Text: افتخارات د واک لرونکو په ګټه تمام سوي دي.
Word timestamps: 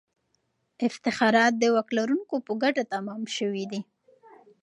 افتخارات 0.87 1.53
د 1.57 1.63
واک 1.73 1.89
لرونکو 1.97 2.35
په 2.47 2.53
ګټه 2.63 2.83
تمام 2.93 3.21
سوي 3.37 3.65
دي. 3.71 3.81